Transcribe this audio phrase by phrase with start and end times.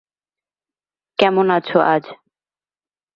[1.19, 2.03] কেমন আছো আজ?